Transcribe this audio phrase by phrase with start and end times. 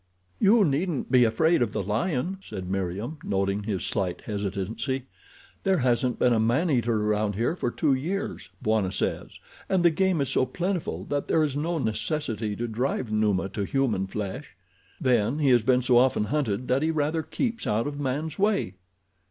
[0.39, 5.03] "You needn't be afraid of the lion," said Meriem, noting his slight hesitancy.
[5.61, 9.91] "There hasn't been a man eater around here for two years, Bwana says, and the
[9.91, 14.55] game is so plentiful that there is no necessity to drive Numa to human flesh.
[14.99, 18.77] Then, he has been so often hunted that he rather keeps out of man's way."